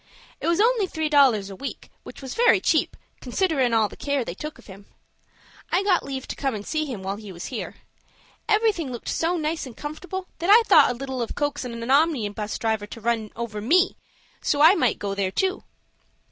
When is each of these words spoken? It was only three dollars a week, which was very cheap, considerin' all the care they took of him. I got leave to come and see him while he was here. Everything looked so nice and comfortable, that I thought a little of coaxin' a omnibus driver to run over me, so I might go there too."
It 0.39 0.47
was 0.47 0.59
only 0.59 0.87
three 0.87 1.09
dollars 1.09 1.51
a 1.51 1.55
week, 1.55 1.91
which 2.01 2.23
was 2.23 2.33
very 2.33 2.59
cheap, 2.59 2.97
considerin' 3.19 3.71
all 3.71 3.87
the 3.87 3.95
care 3.95 4.25
they 4.25 4.33
took 4.33 4.57
of 4.57 4.65
him. 4.65 4.87
I 5.71 5.83
got 5.83 6.01
leave 6.03 6.25
to 6.29 6.35
come 6.35 6.55
and 6.55 6.65
see 6.65 6.85
him 6.85 7.03
while 7.03 7.17
he 7.17 7.31
was 7.31 7.45
here. 7.53 7.75
Everything 8.49 8.91
looked 8.91 9.09
so 9.09 9.37
nice 9.37 9.67
and 9.67 9.77
comfortable, 9.77 10.27
that 10.39 10.49
I 10.49 10.63
thought 10.65 10.89
a 10.89 10.95
little 10.97 11.21
of 11.21 11.35
coaxin' 11.35 11.71
a 11.87 11.93
omnibus 11.93 12.57
driver 12.57 12.87
to 12.87 12.99
run 12.99 13.29
over 13.35 13.61
me, 13.61 13.95
so 14.41 14.59
I 14.59 14.73
might 14.73 14.97
go 14.97 15.13
there 15.13 15.29
too." 15.29 15.61